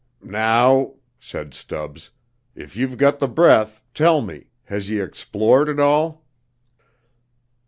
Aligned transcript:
"Now," 0.23 0.93
said 1.19 1.53
Stubbs, 1.53 2.09
"if 2.55 2.75
ye've 2.75 2.97
gut 2.97 3.19
th' 3.19 3.35
breath, 3.35 3.83
tell 3.93 4.21
me, 4.21 4.47
has 4.63 4.89
ye 4.89 4.99
explored 4.99 5.69
at 5.69 5.79
all?" 5.79 6.25